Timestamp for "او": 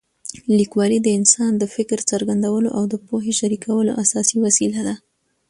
2.77-2.83